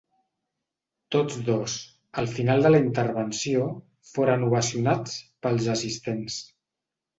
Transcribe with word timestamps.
Tots 1.15 1.35
dos, 1.49 1.75
al 2.21 2.29
final 2.39 2.65
de 2.67 2.71
la 2.77 2.81
intervenció, 2.85 3.69
foren 4.15 4.49
ovacionats 4.49 5.21
pels 5.47 5.71
assistents. 5.79 6.43